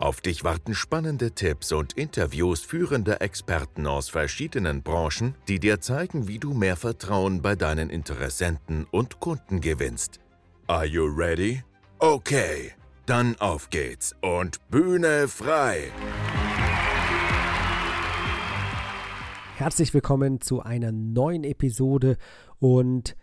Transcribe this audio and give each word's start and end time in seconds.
Auf 0.00 0.22
dich 0.22 0.44
warten 0.44 0.74
spannende 0.74 1.32
Tipps 1.32 1.72
und 1.72 1.92
Interviews 1.92 2.62
führender 2.62 3.20
Experten 3.20 3.86
aus 3.86 4.08
verschiedenen 4.08 4.82
Branchen, 4.82 5.34
die 5.46 5.60
dir 5.60 5.82
zeigen, 5.82 6.26
wie 6.26 6.38
du 6.38 6.54
mehr 6.54 6.76
Vertrauen 6.76 7.42
bei 7.42 7.54
deinen 7.54 7.90
Interessenten 7.90 8.86
und 8.90 9.20
Kunden 9.20 9.60
gewinnst. 9.60 10.18
Are 10.68 10.86
you 10.86 11.04
ready? 11.04 11.62
Okay, 11.98 12.72
dann 13.04 13.36
auf 13.40 13.68
geht's 13.68 14.16
und 14.22 14.66
Bühne 14.70 15.28
frei! 15.28 15.92
Herzlich 19.56 19.92
willkommen 19.92 20.40
zu 20.40 20.62
einer 20.62 20.92
neuen 20.92 21.44
Episode 21.44 22.16
und 22.58 23.16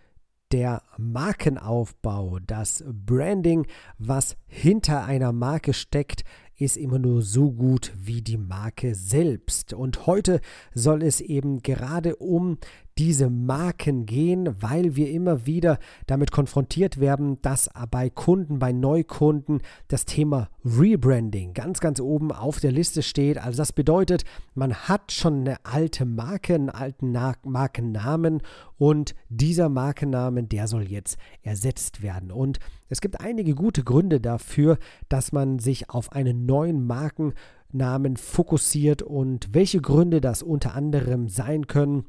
der 0.52 0.84
Markenaufbau, 0.98 2.38
das 2.40 2.84
Branding, 2.88 3.66
was 3.98 4.38
hinter 4.46 5.04
einer 5.06 5.34
Marke 5.34 5.74
steckt, 5.74 6.24
ist 6.58 6.78
immer 6.78 7.00
nur 7.00 7.22
so 7.22 7.52
gut 7.52 7.94
wie 7.98 8.22
die 8.22 8.38
Marke 8.38 8.96
selbst. 8.96 9.74
Und 9.74 10.08
heute 10.08 10.42
soll 10.74 11.04
es 11.04 11.22
eben 11.22 11.62
gerade 11.62 12.16
um 12.16 12.58
diese 12.98 13.30
Marken 13.30 14.06
gehen, 14.06 14.56
weil 14.60 14.96
wir 14.96 15.12
immer 15.12 15.46
wieder 15.46 15.78
damit 16.08 16.32
konfrontiert 16.32 17.00
werden, 17.00 17.40
dass 17.42 17.70
bei 17.92 18.10
Kunden, 18.10 18.58
bei 18.60 18.72
Neukunden 18.72 19.62
das 19.88 20.06
Thema 20.06 20.50
Rebranding 20.66 21.54
ganz, 21.54 21.80
ganz 21.80 22.00
oben 22.00 22.32
auf 22.32 22.60
der 22.60 22.72
Liste 22.72 23.04
steht. 23.04 23.38
Also 23.38 23.58
das 23.58 23.72
bedeutet, 23.72 24.24
man 24.56 24.74
hat 24.74 25.12
schon 25.12 25.42
eine 25.42 25.64
alte 25.64 26.06
Marke, 26.06 26.56
einen 26.56 26.70
alten 26.70 27.12
Markennamen 27.44 28.42
und 28.78 29.14
dieser 29.30 29.70
Markennamen, 29.70 30.50
der 30.50 30.68
soll 30.68 30.90
jetzt 30.90 31.18
ersetzt 31.44 32.02
werden. 32.02 32.32
Und 32.32 32.60
es 32.90 33.02
gibt 33.02 33.20
einige 33.22 33.56
gute 33.56 33.84
Gründe 33.84 34.20
dafür, 34.22 34.78
dass 35.10 35.32
man 35.32 35.60
sich 35.60 35.90
auf 35.90 36.12
einen 36.12 36.46
neuen 36.46 36.86
Markennamen 36.86 38.18
fokussiert 38.18 39.02
und 39.02 39.54
welche 39.54 39.82
Gründe 39.82 40.22
das 40.22 40.44
unter 40.44 40.74
anderem 40.74 41.28
sein 41.28 41.68
können 41.68 42.06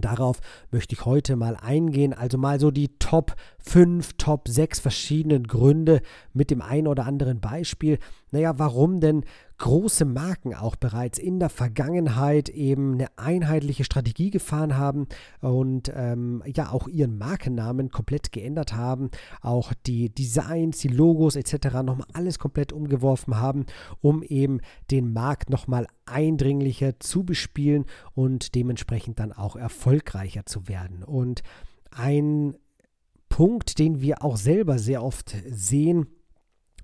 Darauf 0.00 0.40
möchte 0.70 0.94
ich 0.94 1.04
heute 1.04 1.36
mal 1.36 1.56
eingehen, 1.56 2.12
also 2.12 2.38
mal 2.38 2.60
so 2.60 2.70
die 2.70 2.88
Top 2.98 3.34
5, 3.58 4.14
Top 4.14 4.48
6 4.48 4.80
verschiedenen 4.80 5.46
Gründe 5.46 6.02
mit 6.32 6.50
dem 6.50 6.62
einen 6.62 6.86
oder 6.86 7.06
anderen 7.06 7.40
Beispiel. 7.40 7.98
Naja, 8.30 8.58
warum 8.58 9.00
denn 9.00 9.24
große 9.58 10.04
Marken 10.04 10.54
auch 10.54 10.76
bereits 10.76 11.18
in 11.18 11.40
der 11.40 11.50
Vergangenheit 11.50 12.48
eben 12.48 12.94
eine 12.94 13.18
einheitliche 13.18 13.84
Strategie 13.84 14.30
gefahren 14.30 14.76
haben 14.76 15.08
und 15.40 15.92
ähm, 15.94 16.42
ja 16.46 16.70
auch 16.70 16.88
ihren 16.88 17.18
Markennamen 17.18 17.90
komplett 17.90 18.32
geändert 18.32 18.74
haben, 18.74 19.10
auch 19.42 19.72
die 19.86 20.10
Designs, 20.14 20.78
die 20.78 20.88
Logos 20.88 21.36
etc. 21.36 21.82
nochmal 21.82 22.06
alles 22.12 22.38
komplett 22.38 22.72
umgeworfen 22.72 23.36
haben, 23.36 23.66
um 24.00 24.22
eben 24.22 24.60
den 24.90 25.12
Markt 25.12 25.50
nochmal 25.50 25.86
eindringlicher 26.06 27.00
zu 27.00 27.24
bespielen 27.24 27.84
und 28.14 28.54
dementsprechend 28.54 29.18
dann 29.18 29.32
auch 29.32 29.56
erfolgreicher 29.56 30.46
zu 30.46 30.68
werden. 30.68 31.02
Und 31.02 31.42
ein 31.90 32.54
Punkt, 33.28 33.78
den 33.78 34.00
wir 34.00 34.22
auch 34.22 34.36
selber 34.36 34.78
sehr 34.78 35.02
oft 35.02 35.36
sehen, 35.48 36.06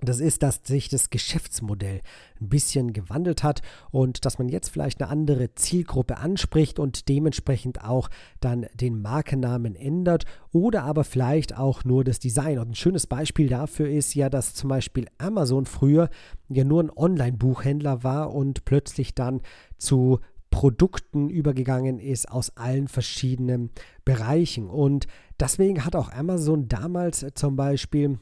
das 0.01 0.19
ist, 0.19 0.43
dass 0.43 0.61
sich 0.63 0.89
das 0.89 1.09
Geschäftsmodell 1.09 2.01
ein 2.41 2.49
bisschen 2.49 2.91
gewandelt 2.91 3.43
hat 3.43 3.61
und 3.91 4.25
dass 4.25 4.37
man 4.37 4.49
jetzt 4.49 4.69
vielleicht 4.69 5.01
eine 5.01 5.09
andere 5.09 5.55
Zielgruppe 5.55 6.17
anspricht 6.17 6.79
und 6.79 7.07
dementsprechend 7.07 7.83
auch 7.83 8.09
dann 8.41 8.65
den 8.73 9.01
Markennamen 9.01 9.75
ändert 9.75 10.25
oder 10.51 10.83
aber 10.83 11.05
vielleicht 11.05 11.57
auch 11.57 11.85
nur 11.85 12.03
das 12.03 12.19
Design. 12.19 12.59
Und 12.59 12.71
ein 12.71 12.75
schönes 12.75 13.07
Beispiel 13.07 13.47
dafür 13.47 13.89
ist 13.89 14.13
ja, 14.15 14.29
dass 14.29 14.53
zum 14.53 14.69
Beispiel 14.69 15.07
Amazon 15.17 15.65
früher 15.65 16.09
ja 16.49 16.65
nur 16.65 16.83
ein 16.83 16.91
Online-Buchhändler 16.93 18.03
war 18.03 18.33
und 18.33 18.65
plötzlich 18.65 19.15
dann 19.15 19.41
zu 19.77 20.19
Produkten 20.49 21.29
übergegangen 21.29 21.99
ist 21.99 22.31
aus 22.31 22.55
allen 22.55 22.87
verschiedenen 22.87 23.71
Bereichen. 24.05 24.69
Und 24.69 25.07
deswegen 25.39 25.83
hat 25.83 25.95
auch 25.95 26.11
Amazon 26.11 26.67
damals 26.67 27.25
zum 27.35 27.55
Beispiel 27.55 28.19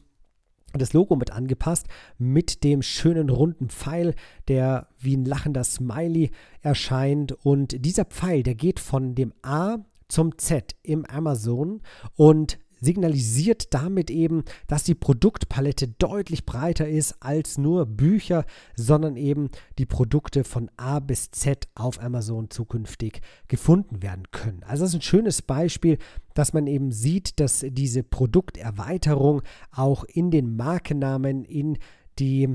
das 0.73 0.93
Logo 0.93 1.15
mit 1.15 1.31
angepasst, 1.31 1.87
mit 2.17 2.63
dem 2.63 2.81
schönen 2.81 3.29
runden 3.29 3.69
Pfeil, 3.69 4.15
der 4.47 4.87
wie 4.99 5.15
ein 5.15 5.25
lachender 5.25 5.63
Smiley 5.63 6.31
erscheint. 6.61 7.31
Und 7.31 7.85
dieser 7.85 8.05
Pfeil, 8.05 8.43
der 8.43 8.55
geht 8.55 8.79
von 8.79 9.15
dem 9.15 9.33
A 9.41 9.77
zum 10.07 10.37
Z 10.37 10.75
im 10.83 11.05
Amazon 11.05 11.81
und 12.15 12.59
signalisiert 12.83 13.73
damit 13.73 14.11
eben, 14.11 14.43
dass 14.67 14.83
die 14.83 14.95
Produktpalette 14.95 15.87
deutlich 15.87 16.45
breiter 16.45 16.87
ist 16.87 17.15
als 17.21 17.57
nur 17.57 17.85
Bücher, 17.85 18.45
sondern 18.75 19.15
eben 19.15 19.49
die 19.77 19.85
Produkte 19.85 20.43
von 20.43 20.69
A 20.77 20.99
bis 20.99 21.31
Z 21.31 21.67
auf 21.75 22.01
Amazon 22.01 22.49
zukünftig 22.49 23.21
gefunden 23.47 24.01
werden 24.01 24.23
können. 24.31 24.63
Also 24.63 24.83
das 24.83 24.91
ist 24.91 24.99
ein 24.99 25.01
schönes 25.01 25.41
Beispiel, 25.41 25.97
dass 26.33 26.53
man 26.53 26.67
eben 26.67 26.91
sieht, 26.91 27.39
dass 27.39 27.65
diese 27.67 28.03
Produkterweiterung 28.03 29.41
auch 29.71 30.03
in 30.03 30.31
den 30.31 30.55
Markennamen, 30.55 31.45
in 31.45 31.77
die 32.19 32.49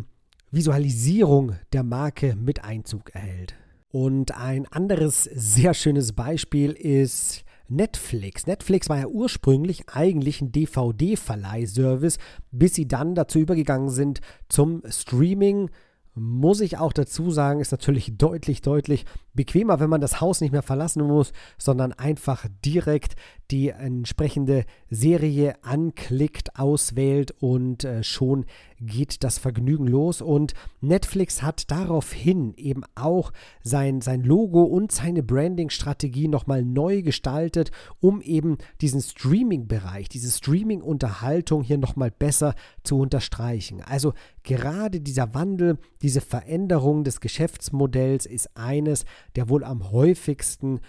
Visualisierung 0.51 1.57
der 1.73 1.83
Marke 1.83 2.35
mit 2.37 2.65
Einzug 2.65 3.15
erhält. 3.15 3.55
Und 3.91 4.37
ein 4.37 4.67
anderes 4.67 5.25
sehr 5.25 5.75
schönes 5.75 6.13
Beispiel 6.13 6.73
ist 6.73 7.45
Netflix. 7.69 8.47
Netflix 8.47 8.89
war 8.89 8.99
ja 8.99 9.07
ursprünglich 9.07 9.89
eigentlich 9.89 10.41
ein 10.41 10.53
DVD-Verleihservice, 10.53 12.19
bis 12.51 12.75
sie 12.75 12.89
dann 12.89 13.15
dazu 13.15 13.39
übergegangen 13.39 13.91
sind 13.91 14.21
zum 14.49 14.83
Streaming. 14.89 15.71
Muss 16.15 16.61
ich 16.61 16.79
auch 16.79 16.93
dazu 16.93 17.31
sagen, 17.31 17.61
ist 17.61 17.71
natürlich 17.71 18.17
deutlich, 18.17 18.63
deutlich 18.63 19.05
bequemer, 19.39 19.79
wenn 19.79 19.89
man 19.89 20.01
das 20.01 20.21
Haus 20.21 20.41
nicht 20.41 20.51
mehr 20.51 20.63
verlassen 20.63 21.07
muss, 21.07 21.33
sondern 21.59 21.93
einfach 21.93 22.47
direkt 22.65 23.15
die 23.53 23.69
entsprechende 23.71 24.65
Serie 24.91 25.55
anklickt, 25.63 26.59
auswählt 26.59 27.33
und 27.39 27.85
äh, 27.85 28.03
schon 28.03 28.45
geht 28.81 29.25
das 29.25 29.39
Vergnügen 29.39 29.87
los. 29.87 30.21
Und 30.21 30.55
Netflix 30.81 31.43
hat 31.43 31.71
daraufhin 31.71 32.53
eben 32.57 32.83
auch 32.95 33.33
sein, 33.63 34.01
sein 34.01 34.23
Logo 34.23 34.65
und 34.65 34.93
seine 34.93 35.23
Branding-Strategie 35.23 36.29
nochmal 36.29 36.63
neu 36.63 37.03
gestaltet, 37.03 37.71
um 38.01 38.21
eben 38.21 38.59
diesen 38.81 39.01
Streaming-Bereich, 39.01 40.09
diese 40.09 40.31
Streaming-Unterhaltung 40.31 41.63
hier 41.63 41.79
nochmal 41.79 42.11
besser 42.11 42.55
zu 42.83 42.99
unterstreichen. 42.99 43.83
Also 43.83 44.13
gerade 44.43 45.01
dieser 45.01 45.35
Wandel, 45.35 45.79
diese 46.03 46.21
Veränderung 46.21 47.05
des 47.05 47.21
Geschäftsmodells 47.21 48.27
ist 48.27 48.57
eines 48.57 49.05
der 49.39 49.49
wohl 49.49 49.63
am 49.63 49.93
häufigsten 49.93 50.81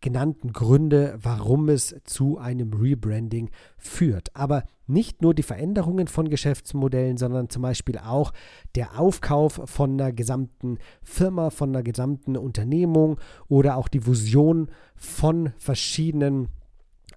genannten 0.00 0.52
Gründe, 0.52 1.18
warum 1.20 1.68
es 1.68 1.96
zu 2.04 2.38
einem 2.38 2.72
Rebranding 2.72 3.50
führt. 3.76 4.28
Aber 4.36 4.62
nicht 4.86 5.22
nur 5.22 5.34
die 5.34 5.42
Veränderungen 5.42 6.06
von 6.06 6.28
Geschäftsmodellen, 6.28 7.16
sondern 7.16 7.50
zum 7.50 7.62
Beispiel 7.62 7.98
auch 7.98 8.32
der 8.76 9.00
Aufkauf 9.00 9.60
von 9.64 10.00
einer 10.00 10.12
gesamten 10.12 10.78
Firma, 11.02 11.50
von 11.50 11.70
einer 11.70 11.82
gesamten 11.82 12.36
Unternehmung 12.36 13.18
oder 13.48 13.76
auch 13.76 13.88
die 13.88 14.02
Fusion 14.02 14.70
von 14.94 15.52
verschiedenen 15.58 16.50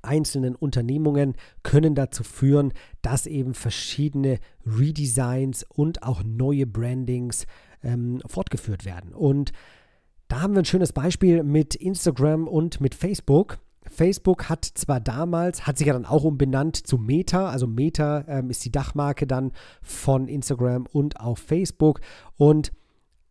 einzelnen 0.01 0.55
Unternehmungen 0.55 1.35
können 1.61 1.93
dazu 1.93 2.23
führen, 2.23 2.73
dass 3.03 3.27
eben 3.27 3.53
verschiedene 3.53 4.39
Redesigns 4.65 5.63
und 5.69 6.01
auch 6.01 6.23
neue 6.23 6.65
Brandings 6.65 7.45
ähm, 7.83 8.21
fortgeführt 8.25 8.85
werden. 8.85 9.13
Und 9.13 9.51
da 10.27 10.41
haben 10.41 10.53
wir 10.53 10.61
ein 10.61 10.65
schönes 10.65 10.93
Beispiel 10.93 11.43
mit 11.43 11.75
Instagram 11.75 12.47
und 12.47 12.81
mit 12.81 12.95
Facebook. 12.95 13.59
Facebook 13.89 14.49
hat 14.49 14.65
zwar 14.65 14.99
damals, 14.99 15.65
hat 15.65 15.77
sich 15.77 15.87
ja 15.87 15.93
dann 15.93 16.05
auch 16.05 16.23
umbenannt 16.23 16.75
zu 16.75 16.97
Meta, 16.97 17.49
also 17.49 17.67
Meta 17.67 18.25
ähm, 18.27 18.49
ist 18.49 18.65
die 18.65 18.71
Dachmarke 18.71 19.25
dann 19.25 19.51
von 19.81 20.27
Instagram 20.27 20.85
und 20.91 21.19
auch 21.19 21.37
Facebook 21.37 22.01
und 22.35 22.73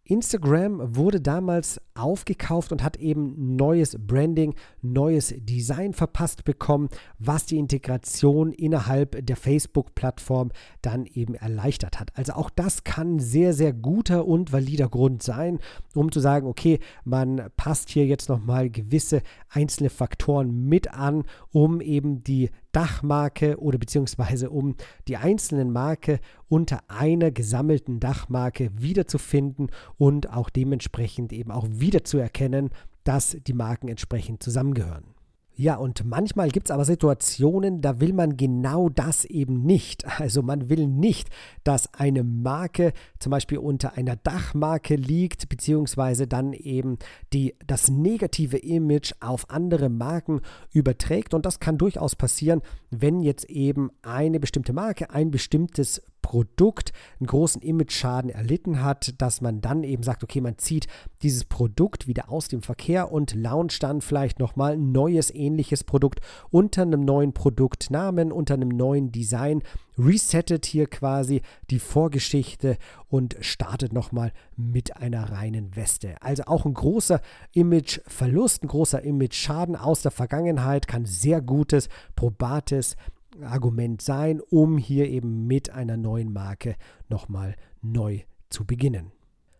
Instagram 0.08 0.96
wurde 0.96 1.20
damals 1.20 1.80
aufgekauft 1.94 2.72
und 2.72 2.82
hat 2.82 2.96
eben 2.96 3.56
neues 3.56 3.96
Branding, 3.98 4.54
neues 4.82 5.34
Design 5.36 5.94
verpasst 5.94 6.44
bekommen, 6.44 6.88
was 7.18 7.46
die 7.46 7.58
Integration 7.58 8.52
innerhalb 8.52 9.26
der 9.26 9.36
Facebook-Plattform 9.36 10.52
dann 10.82 11.06
eben 11.06 11.34
erleichtert 11.34 11.98
hat. 11.98 12.16
Also 12.16 12.34
auch 12.34 12.50
das 12.50 12.84
kann 12.84 13.18
sehr, 13.18 13.52
sehr 13.52 13.72
guter 13.72 14.26
und 14.26 14.52
valider 14.52 14.88
Grund 14.88 15.22
sein, 15.22 15.58
um 15.94 16.12
zu 16.12 16.20
sagen, 16.20 16.46
okay, 16.46 16.78
man 17.04 17.50
passt 17.56 17.90
hier 17.90 18.06
jetzt 18.06 18.28
nochmal 18.28 18.70
gewisse 18.70 19.22
einzelne 19.50 19.90
Faktoren 19.90 20.66
mit 20.68 20.94
an, 20.94 21.24
um 21.50 21.80
eben 21.80 22.22
die 22.22 22.50
Dachmarke 22.76 23.58
oder 23.58 23.78
beziehungsweise 23.78 24.50
um 24.50 24.74
die 25.08 25.16
einzelnen 25.16 25.72
Marke 25.72 26.20
unter 26.50 26.82
einer 26.88 27.30
gesammelten 27.30 28.00
Dachmarke 28.00 28.70
wiederzufinden 28.76 29.70
und 29.96 30.30
auch 30.30 30.50
dementsprechend 30.50 31.32
eben 31.32 31.50
auch 31.50 31.66
wiederzuerkennen, 31.70 32.68
dass 33.02 33.34
die 33.46 33.54
Marken 33.54 33.88
entsprechend 33.88 34.42
zusammengehören. 34.42 35.15
Ja, 35.58 35.76
und 35.76 36.04
manchmal 36.04 36.50
gibt 36.50 36.68
es 36.68 36.70
aber 36.70 36.84
Situationen, 36.84 37.80
da 37.80 37.98
will 37.98 38.12
man 38.12 38.36
genau 38.36 38.90
das 38.90 39.24
eben 39.24 39.62
nicht. 39.62 40.04
Also 40.20 40.42
man 40.42 40.68
will 40.68 40.86
nicht, 40.86 41.30
dass 41.64 41.94
eine 41.94 42.24
Marke 42.24 42.92
zum 43.18 43.30
Beispiel 43.30 43.56
unter 43.56 43.94
einer 43.94 44.16
Dachmarke 44.16 44.96
liegt, 44.96 45.48
beziehungsweise 45.48 46.26
dann 46.26 46.52
eben 46.52 46.98
die, 47.32 47.54
das 47.66 47.88
negative 47.88 48.58
Image 48.58 49.14
auf 49.20 49.48
andere 49.48 49.88
Marken 49.88 50.42
überträgt. 50.74 51.32
Und 51.32 51.46
das 51.46 51.58
kann 51.58 51.78
durchaus 51.78 52.16
passieren, 52.16 52.60
wenn 52.90 53.22
jetzt 53.22 53.48
eben 53.48 53.90
eine 54.02 54.38
bestimmte 54.38 54.74
Marke 54.74 55.08
ein 55.08 55.30
bestimmtes 55.30 56.02
Produkt 56.26 56.92
einen 57.20 57.28
großen 57.28 57.62
Image-Schaden 57.62 58.30
erlitten 58.30 58.82
hat, 58.82 59.14
dass 59.18 59.40
man 59.40 59.60
dann 59.60 59.84
eben 59.84 60.02
sagt, 60.02 60.24
okay, 60.24 60.40
man 60.40 60.58
zieht 60.58 60.88
dieses 61.22 61.44
Produkt 61.44 62.08
wieder 62.08 62.30
aus 62.32 62.48
dem 62.48 62.62
Verkehr 62.62 63.12
und 63.12 63.32
launcht 63.32 63.80
dann 63.84 64.00
vielleicht 64.00 64.40
nochmal 64.40 64.72
ein 64.72 64.90
neues 64.90 65.32
ähnliches 65.32 65.84
Produkt 65.84 66.18
unter 66.50 66.82
einem 66.82 67.04
neuen 67.04 67.32
Produktnamen, 67.32 68.32
unter 68.32 68.54
einem 68.54 68.70
neuen 68.70 69.12
Design, 69.12 69.62
resettet 69.96 70.66
hier 70.66 70.88
quasi 70.88 71.42
die 71.70 71.78
Vorgeschichte 71.78 72.76
und 73.08 73.36
startet 73.40 73.92
nochmal 73.92 74.32
mit 74.56 74.96
einer 74.96 75.30
reinen 75.30 75.76
Weste. 75.76 76.16
Also 76.20 76.42
auch 76.46 76.66
ein 76.66 76.74
großer 76.74 77.20
Image-Verlust, 77.52 78.64
ein 78.64 78.68
großer 78.68 79.00
Image-Schaden 79.00 79.76
aus 79.76 80.02
der 80.02 80.10
Vergangenheit 80.10 80.88
kann 80.88 81.06
sehr 81.06 81.40
gutes, 81.40 81.88
probates 82.16 82.96
Argument 83.42 84.02
sein, 84.02 84.40
um 84.40 84.78
hier 84.78 85.08
eben 85.08 85.46
mit 85.46 85.70
einer 85.70 85.96
neuen 85.96 86.32
Marke 86.32 86.76
nochmal 87.08 87.56
neu 87.82 88.20
zu 88.50 88.64
beginnen. 88.64 89.12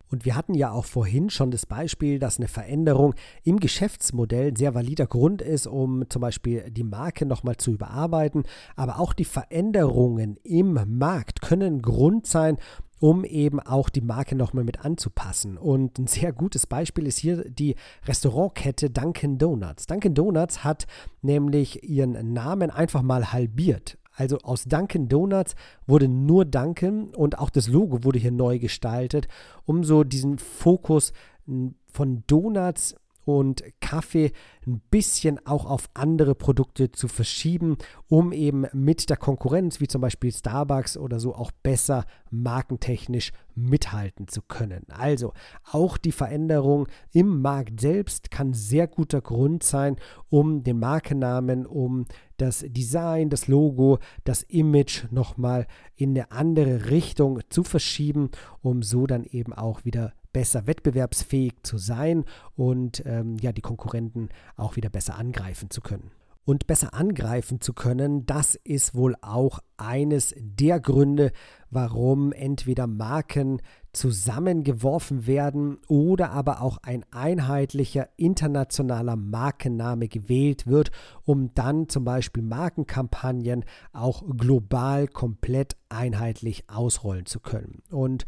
Und 0.09 0.23
wir 0.23 0.35
hatten 0.35 0.53
ja 0.53 0.71
auch 0.71 0.85
vorhin 0.85 1.29
schon 1.29 1.51
das 1.51 1.65
Beispiel, 1.65 2.17
dass 2.17 2.37
eine 2.37 2.47
Veränderung 2.47 3.13
im 3.43 3.59
Geschäftsmodell 3.59 4.49
ein 4.49 4.55
sehr 4.55 4.73
valider 4.73 5.05
Grund 5.05 5.41
ist, 5.41 5.67
um 5.67 6.09
zum 6.09 6.21
Beispiel 6.21 6.71
die 6.71 6.85
Marke 6.85 7.25
nochmal 7.25 7.57
zu 7.57 7.71
überarbeiten. 7.71 8.43
Aber 8.75 8.99
auch 8.99 9.13
die 9.13 9.25
Veränderungen 9.25 10.37
im 10.43 10.79
Markt 10.97 11.41
können 11.41 11.81
Grund 11.81 12.25
sein, 12.25 12.57
um 12.99 13.23
eben 13.23 13.59
auch 13.59 13.89
die 13.89 14.01
Marke 14.01 14.35
nochmal 14.35 14.63
mit 14.63 14.83
anzupassen. 14.83 15.57
Und 15.57 15.99
ein 15.99 16.07
sehr 16.07 16.33
gutes 16.33 16.67
Beispiel 16.67 17.07
ist 17.07 17.17
hier 17.17 17.49
die 17.49 17.75
Restaurantkette 18.05 18.89
Dunkin' 18.89 19.37
Donuts. 19.37 19.87
Dunkin' 19.87 20.13
Donuts 20.13 20.63
hat 20.63 20.87
nämlich 21.21 21.83
ihren 21.83 22.33
Namen 22.33 22.69
einfach 22.69 23.01
mal 23.01 23.31
halbiert. 23.31 23.97
Also 24.13 24.39
aus 24.39 24.63
Dunkin' 24.63 25.09
Donuts 25.09 25.55
wurde 25.85 26.07
nur 26.07 26.43
Dunkin' 26.45 27.13
und 27.15 27.37
auch 27.37 27.51
das 27.51 27.67
Logo 27.67 28.03
wurde 28.03 28.17
hier 28.17 28.31
neu 28.31 28.57
gestaltet, 28.57 29.27
um 29.65 29.83
so 29.83 30.03
diesen 30.03 30.39
Fokus 30.39 31.13
von 31.45 32.23
Donuts 32.25 32.95
und 33.27 33.61
Kaffee 33.81 34.31
ein 34.65 34.81
bisschen 34.89 35.45
auch 35.45 35.65
auf 35.65 35.89
andere 35.93 36.33
Produkte 36.33 36.93
zu 36.93 37.09
verschieben, 37.09 37.77
um 38.07 38.31
eben 38.31 38.67
mit 38.71 39.09
der 39.09 39.17
Konkurrenz, 39.17 39.81
wie 39.81 39.87
zum 39.87 39.99
Beispiel 39.99 40.31
Starbucks 40.31 40.95
oder 40.95 41.19
so, 41.19 41.35
auch 41.35 41.51
besser 41.51 42.05
markentechnisch 42.31 43.33
mithalten 43.53 44.29
zu 44.29 44.41
können. 44.41 44.85
Also 44.89 45.33
auch 45.69 45.97
die 45.97 46.13
Veränderung 46.13 46.87
im 47.11 47.41
Markt 47.41 47.81
selbst 47.81 48.31
kann 48.31 48.53
sehr 48.53 48.87
guter 48.87 49.19
Grund 49.19 49.61
sein, 49.63 49.97
um 50.29 50.63
den 50.63 50.79
Markennamen, 50.79 51.65
um 51.65 52.05
das 52.37 52.63
Design, 52.65 53.29
das 53.29 53.47
Logo, 53.47 53.99
das 54.23 54.43
Image 54.43 55.11
nochmal 55.11 55.67
in 55.95 56.11
eine 56.11 56.31
andere 56.31 56.91
Richtung 56.91 57.41
zu 57.49 57.63
verschieben, 57.63 58.29
um 58.61 58.83
so 58.83 59.05
dann 59.05 59.25
eben 59.25 59.51
auch 59.51 59.83
wieder 59.83 60.13
besser 60.37 60.67
wettbewerbsfähig 60.67 61.63
zu 61.63 61.79
sein 61.79 62.23
und 62.55 63.01
ähm, 63.07 63.37
ja, 63.41 63.51
die 63.51 63.63
Konkurrenten 63.63 64.29
auch 64.55 64.75
wieder 64.75 64.87
besser 64.87 65.17
angreifen 65.17 65.71
zu 65.71 65.81
können. 65.81 66.11
Und 66.45 66.67
besser 66.67 66.93
angreifen 66.93 67.59
zu 67.59 67.73
können, 67.73 68.27
das 68.27 68.53
ist 68.53 68.93
wohl 68.93 69.15
auch 69.21 69.57
eines 69.77 70.35
der 70.37 70.79
Gründe, 70.79 71.31
warum 71.71 72.33
entweder 72.33 72.85
Marken 72.85 73.63
zusammengeworfen 73.93 75.25
werden 75.25 75.79
oder 75.87 76.29
aber 76.29 76.61
auch 76.61 76.77
ein 76.83 77.03
einheitlicher 77.09 78.07
internationaler 78.15 79.15
Markenname 79.15 80.07
gewählt 80.07 80.67
wird, 80.67 80.91
um 81.25 81.51
dann 81.55 81.89
zum 81.89 82.05
Beispiel 82.05 82.43
Markenkampagnen 82.43 83.65
auch 83.91 84.23
global 84.37 85.07
komplett 85.07 85.75
einheitlich 85.89 86.69
ausrollen 86.69 87.25
zu 87.25 87.39
können. 87.39 87.81
Und 87.89 88.27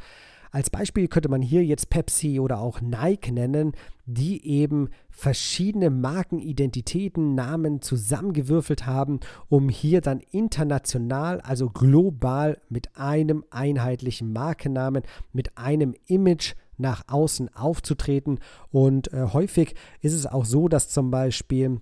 als 0.52 0.70
Beispiel 0.70 1.08
könnte 1.08 1.30
man 1.30 1.42
hier 1.42 1.64
jetzt 1.64 1.90
Pepsi 1.90 2.40
oder 2.40 2.60
auch 2.60 2.82
Nike 2.82 3.32
nennen, 3.32 3.74
die 4.06 4.46
eben 4.46 4.90
verschiedene 5.10 5.90
Markenidentitäten, 5.90 7.36
Namen 7.36 7.82
zusammengewürfelt 7.82 8.86
haben, 8.86 9.20
um 9.48 9.70
hier 9.70 10.02
dann 10.02 10.22
international, 10.32 11.42
also 11.42 11.70
global 11.70 12.58
mit 12.70 12.96
einem 12.96 13.44
einheitlichen 13.52 14.34
Markennamen, 14.34 15.04
mit 15.34 15.58
einem 15.58 15.94
Image 16.08 16.56
nach 16.78 17.04
außen 17.08 17.54
aufzutreten. 17.54 18.40
Und 18.72 19.14
äh, 19.14 19.28
häufig 19.34 19.76
ist 20.02 20.14
es 20.14 20.26
auch 20.26 20.46
so, 20.46 20.68
dass 20.68 20.90
zum 20.90 21.12
Beispiel 21.12 21.82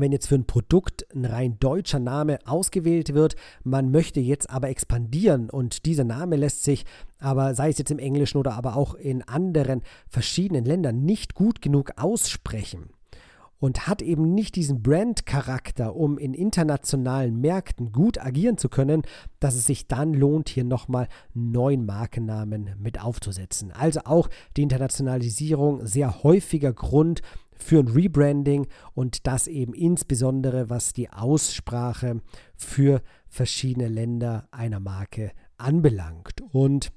wenn 0.00 0.12
jetzt 0.12 0.28
für 0.28 0.34
ein 0.34 0.46
Produkt 0.46 1.06
ein 1.14 1.24
rein 1.24 1.58
deutscher 1.58 1.98
Name 1.98 2.38
ausgewählt 2.46 3.14
wird, 3.14 3.36
man 3.64 3.90
möchte 3.90 4.20
jetzt 4.20 4.50
aber 4.50 4.68
expandieren 4.68 5.50
und 5.50 5.86
dieser 5.86 6.04
Name 6.04 6.36
lässt 6.36 6.64
sich 6.64 6.84
aber 7.20 7.54
sei 7.54 7.70
es 7.70 7.78
jetzt 7.78 7.90
im 7.90 7.98
Englischen 7.98 8.38
oder 8.38 8.54
aber 8.54 8.76
auch 8.76 8.94
in 8.94 9.22
anderen 9.22 9.82
verschiedenen 10.08 10.64
Ländern 10.64 11.04
nicht 11.04 11.34
gut 11.34 11.60
genug 11.60 11.92
aussprechen 11.96 12.90
und 13.60 13.88
hat 13.88 14.02
eben 14.02 14.34
nicht 14.34 14.54
diesen 14.56 14.82
Brand-Charakter, 14.82 15.96
um 15.96 16.16
in 16.18 16.34
internationalen 16.34 17.40
Märkten 17.40 17.92
gut 17.92 18.18
agieren 18.18 18.56
zu 18.56 18.68
können, 18.68 19.02
dass 19.40 19.54
es 19.54 19.66
sich 19.66 19.88
dann 19.88 20.14
lohnt, 20.14 20.48
hier 20.48 20.64
nochmal 20.64 21.08
neuen 21.34 21.84
Markennamen 21.84 22.76
mit 22.78 23.02
aufzusetzen. 23.02 23.72
Also 23.72 24.00
auch 24.04 24.28
die 24.56 24.62
Internationalisierung 24.62 25.84
sehr 25.86 26.22
häufiger 26.22 26.72
Grund 26.72 27.22
für 27.58 27.80
ein 27.80 27.88
Rebranding 27.88 28.66
und 28.94 29.26
das 29.26 29.46
eben 29.46 29.74
insbesondere 29.74 30.70
was 30.70 30.92
die 30.92 31.10
Aussprache 31.10 32.20
für 32.56 33.02
verschiedene 33.28 33.88
Länder 33.88 34.48
einer 34.50 34.80
Marke 34.80 35.32
anbelangt. 35.56 36.40
Und 36.52 36.92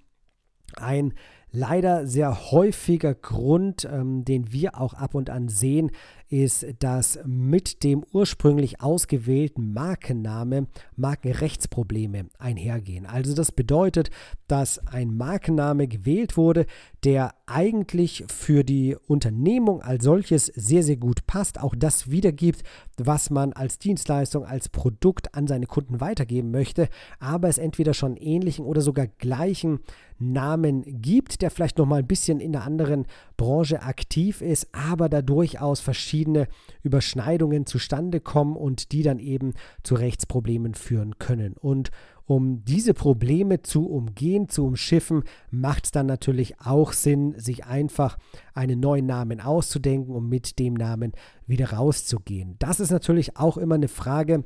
ein 0.78 1.14
leider 1.52 2.08
sehr 2.08 2.52
häufiger 2.52 3.14
Grund, 3.14 3.88
ähm, 3.92 4.24
den 4.24 4.52
wir 4.52 4.80
auch 4.80 4.94
ab 4.94 5.16
und 5.16 5.30
an 5.30 5.50
sehen, 5.50 5.92
ist, 6.32 6.66
dass 6.80 7.20
mit 7.26 7.84
dem 7.84 8.04
ursprünglich 8.14 8.82
ausgewählten 8.82 9.74
Markenname 9.74 10.68
Markenrechtsprobleme 10.96 12.28
einhergehen. 12.40 13.06
Also 13.06 13.36
das 13.36 13.52
bedeutet, 13.52 14.10
dass 14.48 14.80
ein 14.88 15.16
Markenname 15.16 15.88
gewählt 15.88 16.38
wurde, 16.38 16.66
der 17.04 17.36
eigentlich 17.46 18.24
für 18.28 18.64
die 18.64 18.96
Unternehmung 19.08 19.82
als 19.82 20.04
solches 20.04 20.46
sehr, 20.46 20.84
sehr 20.84 20.98
gut 20.98 21.28
passt, 21.28 21.60
auch 21.60 21.76
das 21.78 22.10
wiedergibt, 22.10 22.64
was 22.98 23.30
man 23.30 23.54
als 23.54 23.80
Dienstleistung, 23.80 24.46
als 24.46 24.70
Produkt 24.70 25.36
an 25.36 25.48
seine 25.48 25.66
Kunden 25.66 26.00
weitergeben 26.00 26.52
möchte, 26.52 26.88
aber 27.20 27.50
es 27.50 27.58
entweder 27.58 27.94
schon 27.94 28.16
ähnlichen 28.16 28.66
oder 28.66 28.82
sogar 28.82 29.08
gleichen 29.08 29.80
Namen 30.22 30.84
gibt, 31.02 31.42
der 31.42 31.50
vielleicht 31.52 31.78
noch 31.78 31.86
mal 31.86 32.00
ein 32.00 32.08
bisschen 32.08 32.40
in 32.40 32.56
einer 32.56 32.66
anderen 32.66 33.06
Branche 33.38 33.82
aktiv 33.82 34.42
ist, 34.42 34.68
aber 34.72 35.10
da 35.10 35.22
durchaus 35.22 35.80
verschiedene 36.22 36.48
Überschneidungen 36.84 37.66
zustande 37.66 38.20
kommen 38.20 38.56
und 38.56 38.92
die 38.92 39.02
dann 39.02 39.20
eben 39.20 39.54
zu 39.84 39.96
Rechtsproblemen 39.96 40.76
führen 40.76 41.18
können. 41.18 41.54
Und 41.58 41.90
um 42.26 42.64
diese 42.64 42.94
Probleme 42.94 43.62
zu 43.62 43.90
umgehen, 43.90 44.48
zu 44.48 44.66
umschiffen, 44.66 45.24
macht 45.50 45.86
es 45.86 45.92
dann 45.92 46.06
natürlich 46.06 46.60
auch 46.62 46.94
Sinn, 46.94 47.34
sich 47.38 47.66
einfach 47.66 48.18
einen 48.54 48.80
neuen 48.80 49.08
Namen 49.08 49.42
auszudenken, 49.42 50.16
um 50.16 50.30
mit 50.30 50.60
dem 50.60 50.76
Namen 50.76 51.14
wieder 51.48 51.72
rauszugehen. 51.72 52.56
Das 52.60 52.80
ist 52.80 52.92
natürlich 52.92 53.38
auch 53.38 53.58
immer 53.58 53.76
eine 53.76 53.90
Frage 53.90 54.46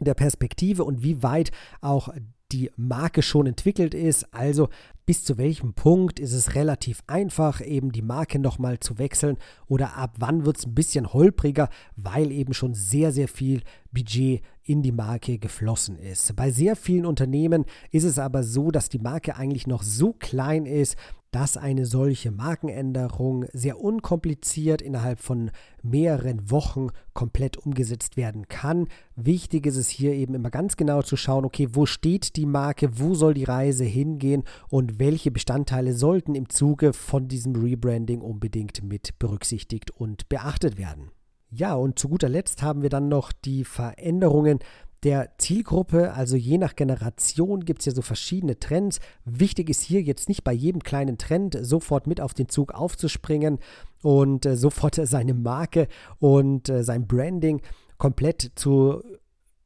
der 0.00 0.14
Perspektive 0.14 0.84
und 0.84 1.02
wie 1.04 1.22
weit 1.22 1.52
auch 1.80 2.08
die 2.54 2.70
Marke 2.76 3.22
schon 3.22 3.48
entwickelt 3.48 3.94
ist. 3.94 4.32
Also 4.32 4.68
bis 5.06 5.24
zu 5.24 5.38
welchem 5.38 5.74
Punkt 5.74 6.20
ist 6.20 6.32
es 6.32 6.54
relativ 6.54 7.02
einfach, 7.08 7.60
eben 7.60 7.90
die 7.90 8.00
Marke 8.00 8.38
nochmal 8.38 8.78
zu 8.78 8.96
wechseln 8.98 9.38
oder 9.66 9.96
ab 9.96 10.14
wann 10.20 10.46
wird 10.46 10.58
es 10.58 10.66
ein 10.66 10.74
bisschen 10.74 11.12
holpriger, 11.12 11.68
weil 11.96 12.30
eben 12.30 12.54
schon 12.54 12.74
sehr, 12.74 13.10
sehr 13.10 13.26
viel 13.26 13.62
Budget 13.92 14.40
in 14.62 14.82
die 14.82 14.92
Marke 14.92 15.38
geflossen 15.38 15.98
ist. 15.98 16.34
Bei 16.36 16.52
sehr 16.52 16.76
vielen 16.76 17.06
Unternehmen 17.06 17.64
ist 17.90 18.04
es 18.04 18.20
aber 18.20 18.44
so, 18.44 18.70
dass 18.70 18.88
die 18.88 19.00
Marke 19.00 19.36
eigentlich 19.36 19.66
noch 19.66 19.82
so 19.82 20.12
klein 20.12 20.64
ist, 20.64 20.96
dass 21.34 21.56
eine 21.56 21.84
solche 21.84 22.30
Markenänderung 22.30 23.46
sehr 23.52 23.80
unkompliziert 23.80 24.80
innerhalb 24.80 25.18
von 25.18 25.50
mehreren 25.82 26.48
Wochen 26.48 26.90
komplett 27.12 27.56
umgesetzt 27.56 28.16
werden 28.16 28.46
kann. 28.46 28.86
Wichtig 29.16 29.66
ist 29.66 29.76
es 29.76 29.88
hier 29.88 30.12
eben 30.12 30.34
immer 30.34 30.50
ganz 30.50 30.76
genau 30.76 31.02
zu 31.02 31.16
schauen, 31.16 31.44
okay, 31.44 31.66
wo 31.72 31.86
steht 31.86 32.36
die 32.36 32.46
Marke, 32.46 33.00
wo 33.00 33.14
soll 33.14 33.34
die 33.34 33.42
Reise 33.42 33.82
hingehen 33.82 34.44
und 34.68 35.00
welche 35.00 35.32
Bestandteile 35.32 35.94
sollten 35.94 36.36
im 36.36 36.48
Zuge 36.50 36.92
von 36.92 37.26
diesem 37.26 37.56
Rebranding 37.56 38.20
unbedingt 38.20 38.84
mit 38.84 39.18
berücksichtigt 39.18 39.90
und 39.90 40.28
beachtet 40.28 40.78
werden. 40.78 41.10
Ja, 41.50 41.74
und 41.74 42.00
zu 42.00 42.08
guter 42.08 42.28
Letzt 42.28 42.62
haben 42.62 42.82
wir 42.82 42.90
dann 42.90 43.08
noch 43.08 43.30
die 43.30 43.62
Veränderungen 43.64 44.58
der 45.04 45.30
Zielgruppe, 45.38 46.14
also 46.14 46.34
je 46.36 46.58
nach 46.58 46.74
Generation 46.76 47.64
gibt 47.64 47.80
es 47.80 47.86
ja 47.86 47.92
so 47.92 48.02
verschiedene 48.02 48.58
Trends. 48.58 49.00
Wichtig 49.24 49.68
ist 49.68 49.82
hier 49.82 50.00
jetzt 50.00 50.28
nicht 50.28 50.44
bei 50.44 50.52
jedem 50.52 50.82
kleinen 50.82 51.18
Trend 51.18 51.58
sofort 51.60 52.06
mit 52.06 52.20
auf 52.20 52.32
den 52.32 52.48
Zug 52.48 52.72
aufzuspringen 52.72 53.58
und 54.02 54.46
äh, 54.46 54.56
sofort 54.56 54.94
seine 54.94 55.34
Marke 55.34 55.88
und 56.18 56.68
äh, 56.70 56.82
sein 56.82 57.06
Branding 57.06 57.60
komplett 57.98 58.52
zu 58.54 59.02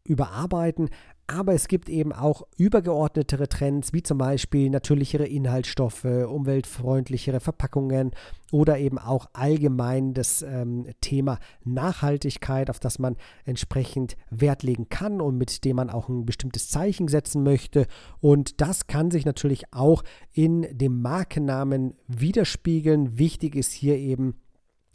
überarbeiten, 0.04 0.90
aber 1.30 1.52
es 1.52 1.68
gibt 1.68 1.90
eben 1.90 2.14
auch 2.14 2.42
übergeordnetere 2.56 3.48
Trends, 3.48 3.92
wie 3.92 4.02
zum 4.02 4.16
Beispiel 4.16 4.70
natürlichere 4.70 5.26
Inhaltsstoffe, 5.26 6.04
umweltfreundlichere 6.04 7.40
Verpackungen 7.40 8.12
oder 8.50 8.78
eben 8.78 8.98
auch 8.98 9.28
allgemein 9.34 10.14
das 10.14 10.40
ähm, 10.40 10.86
Thema 11.02 11.38
Nachhaltigkeit, 11.64 12.70
auf 12.70 12.80
das 12.80 12.98
man 12.98 13.16
entsprechend 13.44 14.16
Wert 14.30 14.62
legen 14.62 14.88
kann 14.88 15.20
und 15.20 15.36
mit 15.36 15.66
dem 15.66 15.76
man 15.76 15.90
auch 15.90 16.08
ein 16.08 16.24
bestimmtes 16.24 16.70
Zeichen 16.70 17.08
setzen 17.08 17.42
möchte. 17.42 17.86
Und 18.20 18.62
das 18.62 18.86
kann 18.86 19.10
sich 19.10 19.26
natürlich 19.26 19.74
auch 19.74 20.02
in 20.32 20.66
dem 20.72 21.02
Markennamen 21.02 21.94
widerspiegeln. 22.06 23.18
Wichtig 23.18 23.54
ist 23.54 23.72
hier 23.72 23.98
eben, 23.98 24.40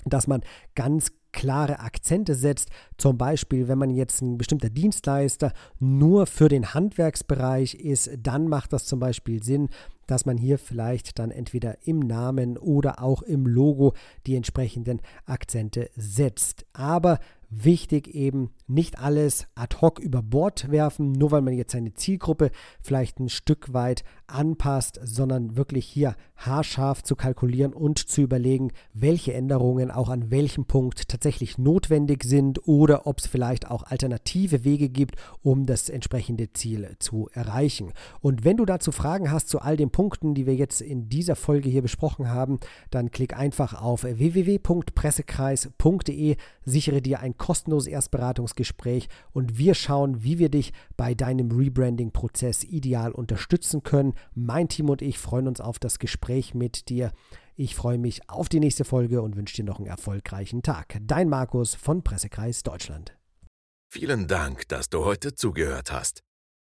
dass 0.05 0.27
man 0.27 0.41
ganz 0.75 1.11
klare 1.33 1.79
Akzente 1.79 2.35
setzt. 2.35 2.69
Zum 2.97 3.17
Beispiel, 3.17 3.67
wenn 3.67 3.77
man 3.77 3.89
jetzt 3.89 4.21
ein 4.21 4.37
bestimmter 4.37 4.69
Dienstleister 4.69 5.51
nur 5.79 6.27
für 6.27 6.47
den 6.47 6.73
Handwerksbereich 6.73 7.75
ist, 7.75 8.11
dann 8.21 8.47
macht 8.47 8.71
das 8.71 8.85
zum 8.85 8.99
Beispiel 8.99 9.43
Sinn, 9.43 9.69
dass 10.07 10.25
man 10.25 10.37
hier 10.37 10.57
vielleicht 10.57 11.19
dann 11.19 11.31
entweder 11.31 11.87
im 11.87 11.99
Namen 11.99 12.57
oder 12.57 13.01
auch 13.01 13.21
im 13.21 13.47
Logo 13.47 13.93
die 14.27 14.35
entsprechenden 14.35 15.01
Akzente 15.25 15.89
setzt. 15.95 16.65
Aber 16.73 17.19
Wichtig 17.55 18.15
eben 18.15 18.49
nicht 18.67 18.99
alles 18.99 19.45
ad 19.53 19.77
hoc 19.81 19.99
über 19.99 20.23
Bord 20.23 20.71
werfen, 20.71 21.11
nur 21.11 21.29
weil 21.31 21.41
man 21.41 21.53
jetzt 21.53 21.73
seine 21.73 21.93
Zielgruppe 21.93 22.49
vielleicht 22.81 23.19
ein 23.19 23.29
Stück 23.29 23.73
weit 23.73 24.03
anpasst, 24.27 24.99
sondern 25.03 25.55
wirklich 25.55 25.85
hier 25.85 26.15
haarscharf 26.35 27.03
zu 27.03 27.15
kalkulieren 27.15 27.73
und 27.73 27.99
zu 27.99 28.21
überlegen, 28.21 28.71
welche 28.93 29.33
Änderungen 29.33 29.91
auch 29.91 30.09
an 30.09 30.31
welchem 30.31 30.65
Punkt 30.65 31.09
tatsächlich 31.09 31.59
notwendig 31.59 32.23
sind 32.23 32.67
oder 32.67 33.05
ob 33.05 33.19
es 33.19 33.27
vielleicht 33.27 33.69
auch 33.69 33.83
alternative 33.83 34.63
Wege 34.63 34.89
gibt, 34.89 35.17
um 35.41 35.67
das 35.67 35.89
entsprechende 35.89 36.53
Ziel 36.53 36.95
zu 36.99 37.29
erreichen. 37.33 37.93
Und 38.21 38.43
wenn 38.43 38.57
du 38.57 38.65
dazu 38.65 38.91
Fragen 38.91 39.31
hast 39.31 39.49
zu 39.49 39.59
all 39.59 39.77
den 39.77 39.91
Punkten, 39.91 40.33
die 40.33 40.47
wir 40.47 40.55
jetzt 40.55 40.81
in 40.81 41.09
dieser 41.09 41.35
Folge 41.35 41.69
hier 41.69 41.83
besprochen 41.83 42.29
haben, 42.29 42.59
dann 42.89 43.11
klick 43.11 43.37
einfach 43.37 43.79
auf 43.79 44.03
www.pressekreis.de, 44.03 46.37
sichere 46.65 47.01
dir 47.01 47.19
ein 47.19 47.37
kostenloses 47.43 47.87
Erstberatungsgespräch 47.87 49.09
und 49.33 49.57
wir 49.57 49.75
schauen, 49.75 50.23
wie 50.23 50.39
wir 50.39 50.47
dich 50.47 50.71
bei 50.95 51.13
deinem 51.13 51.51
Rebranding-Prozess 51.51 52.63
ideal 52.63 53.11
unterstützen 53.11 53.83
können. 53.83 54.13
Mein 54.33 54.69
Team 54.69 54.89
und 54.89 55.01
ich 55.01 55.19
freuen 55.19 55.49
uns 55.49 55.59
auf 55.59 55.77
das 55.77 55.99
Gespräch 55.99 56.53
mit 56.53 56.87
dir. 56.87 57.11
Ich 57.57 57.75
freue 57.75 57.97
mich 57.97 58.29
auf 58.29 58.47
die 58.47 58.61
nächste 58.61 58.85
Folge 58.85 59.21
und 59.21 59.35
wünsche 59.35 59.57
dir 59.57 59.65
noch 59.65 59.79
einen 59.79 59.87
erfolgreichen 59.87 60.63
Tag. 60.63 60.97
Dein 61.01 61.27
Markus 61.27 61.75
von 61.75 62.01
Pressekreis 62.01 62.63
Deutschland. 62.63 63.13
Vielen 63.91 64.29
Dank, 64.29 64.69
dass 64.69 64.89
du 64.89 65.03
heute 65.03 65.35
zugehört 65.35 65.91
hast. 65.91 66.21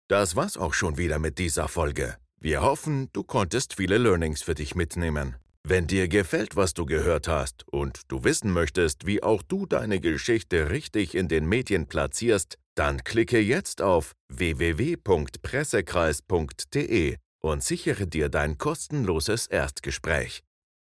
Das 0.08 0.36
war's 0.36 0.58
auch 0.58 0.74
schon 0.74 0.98
wieder 0.98 1.18
mit 1.18 1.38
dieser 1.38 1.68
Folge. 1.68 2.16
Wir 2.38 2.60
hoffen, 2.60 3.08
du 3.14 3.24
konntest 3.24 3.76
viele 3.76 3.96
Learnings 3.96 4.42
für 4.42 4.54
dich 4.54 4.74
mitnehmen. 4.74 5.36
Wenn 5.68 5.88
dir 5.88 6.06
gefällt, 6.06 6.54
was 6.54 6.74
du 6.74 6.86
gehört 6.86 7.26
hast 7.26 7.66
und 7.66 8.02
du 8.06 8.22
wissen 8.22 8.52
möchtest, 8.52 9.04
wie 9.04 9.24
auch 9.24 9.42
du 9.42 9.66
deine 9.66 9.98
Geschichte 9.98 10.70
richtig 10.70 11.16
in 11.16 11.26
den 11.26 11.48
Medien 11.48 11.88
platzierst, 11.88 12.56
dann 12.76 13.02
klicke 13.02 13.40
jetzt 13.40 13.82
auf 13.82 14.12
www.pressekreis.de 14.28 17.16
und 17.42 17.64
sichere 17.64 18.06
dir 18.06 18.28
dein 18.28 18.58
kostenloses 18.58 19.48
Erstgespräch. 19.48 20.44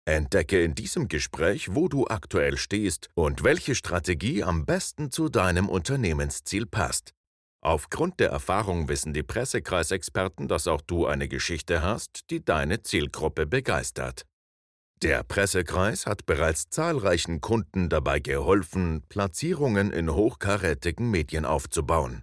Entdecke 0.05 0.63
in 0.63 0.77
diesem 0.77 1.09
Gespräch, 1.09 1.75
wo 1.75 1.89
du 1.89 2.07
aktuell 2.07 2.57
stehst 2.57 3.09
und 3.15 3.43
welche 3.43 3.75
Strategie 3.75 4.45
am 4.45 4.67
besten 4.67 5.11
zu 5.11 5.29
deinem 5.29 5.69
Unternehmensziel 5.69 6.67
passt. 6.67 7.11
Aufgrund 7.61 8.21
der 8.21 8.31
Erfahrung 8.31 8.89
wissen 8.89 9.15
die 9.15 9.25
Pressekreisexperten, 9.25 10.47
dass 10.47 10.69
auch 10.69 10.81
du 10.81 11.07
eine 11.07 11.27
Geschichte 11.27 11.83
hast, 11.83 12.31
die 12.31 12.45
deine 12.45 12.83
Zielgruppe 12.83 13.47
begeistert. 13.47 14.27
Der 15.03 15.23
Pressekreis 15.23 16.05
hat 16.05 16.27
bereits 16.27 16.69
zahlreichen 16.69 17.41
Kunden 17.41 17.89
dabei 17.89 18.21
geholfen, 18.21 19.03
Platzierungen 19.09 19.91
in 19.93 20.13
hochkarätigen 20.13 21.11
Medien 21.11 21.47
aufzubauen. 21.47 22.23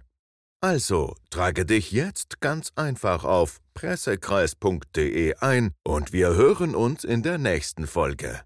Also 0.60 1.16
trage 1.30 1.66
dich 1.66 1.90
jetzt 1.90 2.40
ganz 2.40 2.72
einfach 2.76 3.24
auf 3.24 3.58
pressekreis.de 3.74 5.34
ein 5.36 5.72
und 5.84 6.12
wir 6.12 6.34
hören 6.34 6.76
uns 6.76 7.02
in 7.02 7.22
der 7.22 7.38
nächsten 7.38 7.88
Folge. 7.88 8.42